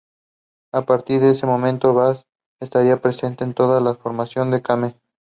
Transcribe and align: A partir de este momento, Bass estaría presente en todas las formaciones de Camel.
A 0.73 0.81
partir 0.83 1.19
de 1.19 1.29
este 1.33 1.45
momento, 1.45 1.93
Bass 1.93 2.23
estaría 2.59 3.03
presente 3.03 3.43
en 3.43 3.53
todas 3.53 3.83
las 3.83 3.99
formaciones 3.99 4.51
de 4.53 4.63
Camel. 4.63 4.99